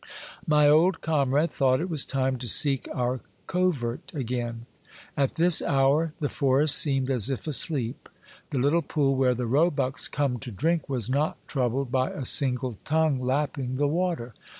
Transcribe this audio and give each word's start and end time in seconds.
My 0.47 0.67
old 0.67 1.01
comrade 1.01 1.51
thought 1.51 1.79
it 1.79 1.87
was 1.87 2.05
time 2.05 2.39
to 2.39 2.47
seek 2.47 2.87
our 2.91 3.19
covert 3.45 4.11
again. 4.15 4.65
At 5.15 5.35
this 5.35 5.61
hour 5.61 6.13
the 6.19 6.27
forest 6.27 6.75
seemed 6.75 7.11
as 7.11 7.29
if 7.29 7.45
asleep. 7.45 8.09
The 8.49 8.57
Httle 8.57 8.87
pool 8.87 9.15
where 9.15 9.35
the 9.35 9.45
roebucks 9.45 10.07
come 10.07 10.39
to 10.39 10.49
drink 10.51 10.89
was 10.89 11.07
not 11.07 11.37
troubled 11.47 11.91
by 11.91 12.09
a 12.09 12.25
single 12.25 12.79
tongue 12.83 13.19
lapping 13.21 13.75
the 13.75 13.87
water. 13.87 14.33